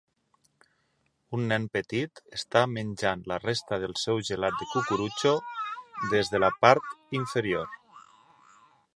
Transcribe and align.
Un 1.37 1.43
nen 1.49 1.65
petit 1.75 2.21
està 2.37 2.63
menjant 2.71 3.21
la 3.31 3.37
resta 3.43 3.79
del 3.83 3.93
seu 4.03 4.21
gelat 4.29 4.57
de 4.61 4.67
cucurutxo 4.71 5.33
des 6.15 6.31
de 6.37 6.41
la 6.45 6.49
part 6.65 6.97
inferior. 7.21 7.69